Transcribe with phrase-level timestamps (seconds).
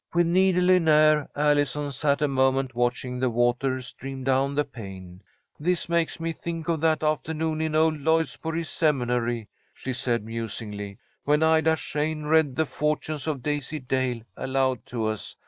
[0.15, 5.21] With needle in air, Allison sat a moment watching the water stream down the pane.
[5.59, 11.43] "This makes me think of that afternoon in old Lloydsboro Seminary," she said, musingly, "when
[11.43, 15.35] Ida Shane read the 'Fortunes of Daisy Dale' aloud to us.